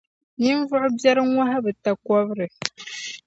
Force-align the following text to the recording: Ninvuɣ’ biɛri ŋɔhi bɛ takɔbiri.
Ninvuɣ’ 0.41 0.83
biɛri 0.97 1.23
ŋɔhi 1.33 1.57
bɛ 1.63 1.71
takɔbiri. 1.83 2.47